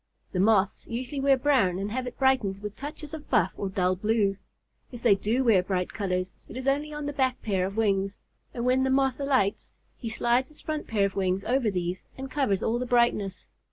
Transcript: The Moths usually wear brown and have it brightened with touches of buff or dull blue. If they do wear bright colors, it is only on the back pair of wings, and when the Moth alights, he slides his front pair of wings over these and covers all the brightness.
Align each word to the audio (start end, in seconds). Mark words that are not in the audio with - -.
The 0.31 0.39
Moths 0.39 0.87
usually 0.87 1.21
wear 1.21 1.37
brown 1.37 1.77
and 1.77 1.91
have 1.91 2.07
it 2.07 2.17
brightened 2.17 2.63
with 2.63 2.75
touches 2.75 3.13
of 3.13 3.29
buff 3.29 3.51
or 3.55 3.69
dull 3.69 3.95
blue. 3.95 4.37
If 4.91 5.03
they 5.03 5.13
do 5.13 5.43
wear 5.43 5.61
bright 5.61 5.93
colors, 5.93 6.33
it 6.49 6.57
is 6.57 6.67
only 6.67 6.91
on 6.91 7.05
the 7.05 7.13
back 7.13 7.39
pair 7.43 7.67
of 7.67 7.77
wings, 7.77 8.17
and 8.51 8.65
when 8.65 8.81
the 8.81 8.89
Moth 8.89 9.19
alights, 9.19 9.73
he 9.95 10.09
slides 10.09 10.49
his 10.49 10.59
front 10.59 10.87
pair 10.87 11.05
of 11.05 11.15
wings 11.15 11.43
over 11.43 11.69
these 11.69 12.03
and 12.17 12.31
covers 12.31 12.63
all 12.63 12.79
the 12.79 12.87
brightness. 12.87 13.45